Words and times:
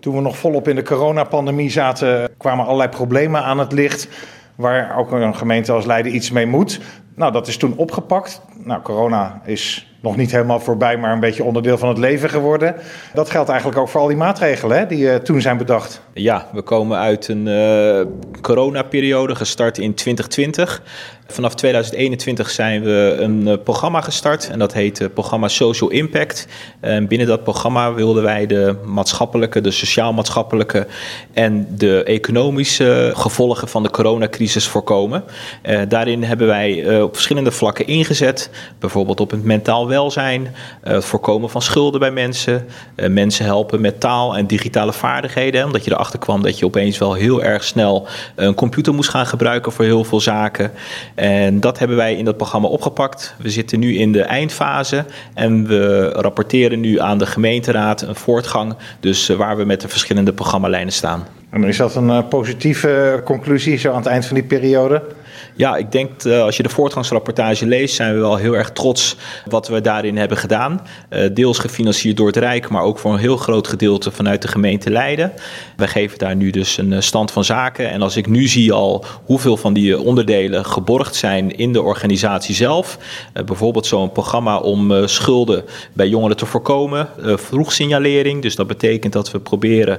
Toen 0.00 0.14
we 0.14 0.20
nog 0.20 0.38
volop 0.38 0.68
in 0.68 0.76
de 0.76 0.82
coronapandemie 0.82 1.70
zaten, 1.70 2.30
kwamen 2.36 2.64
allerlei 2.64 2.88
problemen 2.88 3.42
aan 3.42 3.58
het 3.58 3.72
licht. 3.72 4.08
Waar 4.54 4.98
ook 4.98 5.12
een 5.12 5.36
gemeente 5.36 5.72
als 5.72 5.86
Leiden 5.86 6.14
iets 6.14 6.30
mee 6.30 6.46
moet. 6.46 6.80
Nou, 7.14 7.32
dat 7.32 7.46
is 7.46 7.56
toen 7.56 7.76
opgepakt. 7.76 8.42
Nou, 8.64 8.82
corona 8.82 9.40
is 9.44 9.94
nog 10.00 10.16
niet 10.16 10.30
helemaal 10.30 10.60
voorbij, 10.60 10.96
maar 10.96 11.12
een 11.12 11.20
beetje 11.20 11.44
onderdeel 11.44 11.78
van 11.78 11.88
het 11.88 11.98
leven 11.98 12.30
geworden. 12.30 12.74
Dat 13.14 13.30
geldt 13.30 13.48
eigenlijk 13.48 13.80
ook 13.80 13.88
voor 13.88 14.00
al 14.00 14.06
die 14.06 14.16
maatregelen 14.16 14.78
hè, 14.78 14.86
die 14.86 15.04
uh, 15.04 15.14
toen 15.14 15.40
zijn 15.40 15.56
bedacht. 15.56 16.02
Ja, 16.20 16.48
we 16.52 16.62
komen 16.62 16.98
uit 16.98 17.28
een 17.28 17.46
uh, 17.46 18.00
coronaperiode 18.40 19.34
gestart 19.34 19.78
in 19.78 19.94
2020. 19.94 20.82
Vanaf 21.26 21.54
2021 21.54 22.50
zijn 22.50 22.82
we 22.82 23.16
een 23.18 23.46
uh, 23.46 23.54
programma 23.64 24.00
gestart 24.00 24.48
en 24.50 24.58
dat 24.58 24.72
heet 24.72 25.00
uh, 25.00 25.08
programma 25.14 25.48
Social 25.48 25.90
Impact. 25.90 26.46
En 26.80 27.06
binnen 27.06 27.26
dat 27.26 27.42
programma 27.42 27.92
wilden 27.92 28.22
wij 28.22 28.46
de 28.46 28.76
maatschappelijke, 28.84 29.60
de 29.60 29.70
sociaal-maatschappelijke 29.70 30.86
en 31.32 31.66
de 31.76 32.02
economische 32.02 33.12
gevolgen 33.14 33.68
van 33.68 33.82
de 33.82 33.90
coronacrisis 33.90 34.66
voorkomen. 34.66 35.24
Daarin 35.88 36.22
hebben 36.22 36.46
wij 36.46 37.00
op 37.02 37.12
verschillende 37.14 37.50
vlakken 37.50 37.86
ingezet, 37.86 38.50
bijvoorbeeld 38.78 39.20
op 39.20 39.30
het 39.30 39.44
mentaal 39.44 39.88
welzijn, 39.88 40.54
het 40.82 41.04
voorkomen 41.04 41.50
van 41.50 41.62
schulden 41.62 42.00
bij 42.00 42.10
mensen, 42.10 42.66
mensen 43.08 43.44
helpen 43.44 43.80
met 43.80 44.00
taal 44.00 44.36
en 44.36 44.46
digitale 44.46 44.92
vaardigheden, 44.92 45.64
omdat 45.64 45.84
je 45.84 45.90
erachter 45.90 46.09
kwam 46.18 46.42
dat 46.42 46.58
je 46.58 46.64
opeens 46.64 46.98
wel 46.98 47.14
heel 47.14 47.42
erg 47.42 47.64
snel 47.64 48.06
een 48.34 48.54
computer 48.54 48.94
moest 48.94 49.08
gaan 49.10 49.26
gebruiken 49.26 49.72
voor 49.72 49.84
heel 49.84 50.04
veel 50.04 50.20
zaken. 50.20 50.70
En 51.14 51.60
dat 51.60 51.78
hebben 51.78 51.96
wij 51.96 52.16
in 52.16 52.24
dat 52.24 52.36
programma 52.36 52.68
opgepakt. 52.68 53.34
We 53.38 53.50
zitten 53.50 53.78
nu 53.78 53.96
in 53.96 54.12
de 54.12 54.22
eindfase 54.22 55.04
en 55.34 55.66
we 55.66 56.08
rapporteren 56.08 56.80
nu 56.80 57.00
aan 57.00 57.18
de 57.18 57.26
gemeenteraad 57.26 58.02
een 58.02 58.14
voortgang, 58.14 58.74
dus 59.00 59.28
waar 59.28 59.56
we 59.56 59.64
met 59.64 59.80
de 59.80 59.88
verschillende 59.88 60.32
programmalijnen 60.32 60.92
staan. 60.92 61.26
En 61.50 61.64
is 61.64 61.76
dat 61.76 61.94
een 61.94 62.28
positieve 62.28 63.20
conclusie 63.24 63.76
zo 63.76 63.90
aan 63.90 63.96
het 63.96 64.06
eind 64.06 64.26
van 64.26 64.34
die 64.34 64.44
periode? 64.44 65.02
Ja, 65.54 65.76
ik 65.76 65.92
denk 65.92 66.24
uh, 66.24 66.42
als 66.42 66.56
je 66.56 66.62
de 66.62 66.68
voortgangsrapportage 66.68 67.66
leest, 67.66 67.94
zijn 67.94 68.14
we 68.14 68.20
wel 68.20 68.36
heel 68.36 68.56
erg 68.56 68.70
trots 68.70 69.16
wat 69.46 69.68
we 69.68 69.80
daarin 69.80 70.16
hebben 70.16 70.36
gedaan. 70.36 70.86
Uh, 71.10 71.28
deels 71.32 71.58
gefinancierd 71.58 72.16
door 72.16 72.26
het 72.26 72.36
Rijk, 72.36 72.68
maar 72.68 72.82
ook 72.82 72.98
voor 72.98 73.12
een 73.12 73.18
heel 73.18 73.36
groot 73.36 73.68
gedeelte 73.68 74.10
vanuit 74.10 74.42
de 74.42 74.48
gemeente 74.48 74.90
Leiden. 74.90 75.32
Wij 75.76 75.88
geven 75.88 76.18
daar 76.18 76.36
nu 76.36 76.50
dus 76.50 76.78
een 76.78 77.02
stand 77.02 77.30
van 77.30 77.44
zaken. 77.44 77.90
En 77.90 78.02
als 78.02 78.16
ik 78.16 78.26
nu 78.26 78.46
zie 78.46 78.72
al 78.72 79.04
hoeveel 79.24 79.56
van 79.56 79.72
die 79.72 80.00
onderdelen 80.00 80.64
geborgd 80.64 81.14
zijn 81.14 81.56
in 81.56 81.72
de 81.72 81.82
organisatie 81.82 82.54
zelf. 82.54 82.98
Bijvoorbeeld 83.46 83.86
zo'n 83.86 84.12
programma 84.12 84.58
om 84.58 85.06
schulden 85.08 85.64
bij 85.92 86.08
jongeren 86.08 86.36
te 86.36 86.46
voorkomen. 86.46 87.08
vroegsignalering, 87.22 88.42
dus 88.42 88.56
dat 88.56 88.66
betekent 88.66 89.12
dat 89.12 89.30
we 89.30 89.40
proberen 89.40 89.98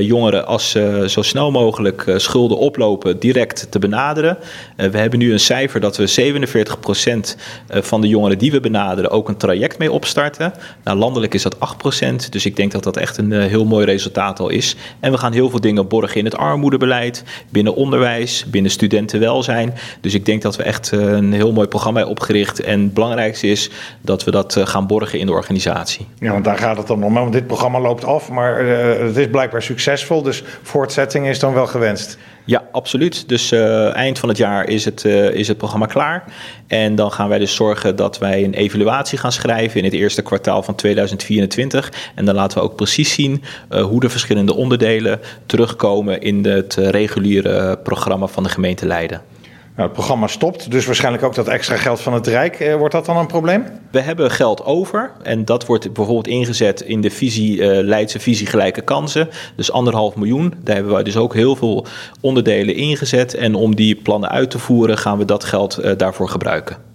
jongeren 0.00 0.46
als 0.46 0.70
ze 0.70 1.04
zo 1.08 1.22
snel 1.22 1.50
mogelijk 1.50 2.12
schulden 2.16 2.58
oplopen 2.58 3.18
direct 3.18 3.66
te 3.70 3.78
benaderen. 3.78 4.38
Uh, 4.76 4.86
we 4.86 4.98
hebben 4.98 5.18
nu 5.18 5.32
een 5.32 5.40
cijfer 5.40 5.80
dat 5.80 5.96
we 5.96 6.32
47% 6.32 7.40
van 7.68 8.00
de 8.00 8.08
jongeren 8.08 8.38
die 8.38 8.50
we 8.50 8.60
benaderen 8.60 9.10
ook 9.10 9.28
een 9.28 9.36
traject 9.36 9.78
mee 9.78 9.92
opstarten. 9.92 10.52
Nou, 10.84 10.98
landelijk 10.98 11.34
is 11.34 11.42
dat 11.42 11.56
8%, 11.56 12.28
dus 12.30 12.46
ik 12.46 12.56
denk 12.56 12.72
dat 12.72 12.84
dat 12.84 12.96
echt 12.96 13.16
een 13.16 13.30
uh, 13.30 13.44
heel 13.44 13.64
mooi 13.64 13.84
resultaat 13.84 14.40
al 14.40 14.48
is. 14.48 14.76
En 15.00 15.12
we 15.12 15.18
gaan 15.18 15.32
heel 15.32 15.50
veel 15.50 15.60
dingen 15.60 15.88
borgen 15.88 16.16
in 16.16 16.24
het 16.24 16.36
armoedebeleid, 16.36 17.24
binnen 17.48 17.74
onderwijs, 17.74 18.44
binnen 18.46 18.70
studentenwelzijn. 18.70 19.74
Dus 20.00 20.14
ik 20.14 20.24
denk 20.24 20.42
dat 20.42 20.56
we 20.56 20.62
echt 20.62 20.90
een 20.90 21.32
heel 21.32 21.52
mooi 21.52 21.68
programma 21.68 21.98
hebben 21.98 22.16
opgericht. 22.16 22.60
En 22.60 22.80
het 22.80 22.94
belangrijkste 22.94 23.46
is 23.46 23.70
dat 24.00 24.24
we 24.24 24.30
dat 24.30 24.56
gaan 24.64 24.86
borgen 24.86 25.18
in 25.18 25.26
de 25.26 25.32
organisatie. 25.32 26.06
Ja, 26.18 26.32
want 26.32 26.44
daar 26.44 26.58
gaat 26.58 26.76
het 26.76 26.86
dan 26.86 27.02
om. 27.02 27.14
Want 27.14 27.32
dit 27.32 27.46
programma 27.46 27.80
loopt 27.80 28.04
af, 28.04 28.30
maar 28.30 28.64
het 28.66 29.16
is 29.16 29.28
blijkbaar 29.30 29.62
succesvol. 29.62 30.22
Dus 30.22 30.42
voortzetting 30.62 31.28
is 31.28 31.38
dan 31.38 31.54
wel 31.54 31.66
gewenst. 31.66 32.18
Ja, 32.46 32.68
absoluut. 32.72 33.28
Dus 33.28 33.52
uh, 33.52 33.94
eind 33.94 34.18
van 34.18 34.28
het 34.28 34.38
jaar 34.38 34.68
is 34.68 34.84
het, 34.84 35.04
uh, 35.04 35.30
is 35.30 35.48
het 35.48 35.56
programma 35.56 35.86
klaar. 35.86 36.24
En 36.66 36.94
dan 36.94 37.12
gaan 37.12 37.28
wij 37.28 37.38
dus 37.38 37.54
zorgen 37.54 37.96
dat 37.96 38.18
wij 38.18 38.44
een 38.44 38.54
evaluatie 38.54 39.18
gaan 39.18 39.32
schrijven 39.32 39.78
in 39.78 39.84
het 39.84 39.92
eerste 39.92 40.22
kwartaal 40.22 40.62
van 40.62 40.74
2024. 40.74 41.92
En 42.14 42.24
dan 42.24 42.34
laten 42.34 42.58
we 42.58 42.64
ook 42.64 42.76
precies 42.76 43.12
zien 43.12 43.42
uh, 43.70 43.82
hoe 43.82 44.00
de 44.00 44.08
verschillende 44.08 44.54
onderdelen 44.54 45.20
terugkomen 45.46 46.20
in 46.20 46.44
het 46.44 46.74
reguliere 46.74 47.78
programma 47.78 48.26
van 48.26 48.42
de 48.42 48.48
gemeente 48.48 48.86
Leiden. 48.86 49.35
Nou, 49.76 49.88
het 49.88 49.96
programma 49.96 50.26
stopt, 50.26 50.70
dus 50.70 50.86
waarschijnlijk 50.86 51.24
ook 51.24 51.34
dat 51.34 51.48
extra 51.48 51.76
geld 51.76 52.00
van 52.00 52.12
het 52.12 52.26
Rijk. 52.26 52.60
Eh, 52.60 52.76
wordt 52.76 52.94
dat 52.94 53.06
dan 53.06 53.16
een 53.16 53.26
probleem? 53.26 53.64
We 53.90 54.00
hebben 54.00 54.30
geld 54.30 54.64
over 54.64 55.12
en 55.22 55.44
dat 55.44 55.66
wordt 55.66 55.92
bijvoorbeeld 55.92 56.26
ingezet 56.26 56.80
in 56.80 57.00
de 57.00 57.10
visie, 57.10 57.56
uh, 57.58 57.82
Leidse 57.82 58.20
visie 58.20 58.46
gelijke 58.46 58.80
kansen. 58.80 59.28
Dus 59.56 59.72
anderhalf 59.72 60.16
miljoen. 60.16 60.54
Daar 60.62 60.74
hebben 60.74 60.92
wij 60.92 61.02
dus 61.02 61.16
ook 61.16 61.34
heel 61.34 61.56
veel 61.56 61.86
onderdelen 62.20 62.74
ingezet. 62.74 63.34
En 63.34 63.54
om 63.54 63.74
die 63.74 63.94
plannen 63.94 64.30
uit 64.30 64.50
te 64.50 64.58
voeren 64.58 64.98
gaan 64.98 65.18
we 65.18 65.24
dat 65.24 65.44
geld 65.44 65.84
uh, 65.84 65.92
daarvoor 65.96 66.28
gebruiken. 66.28 66.86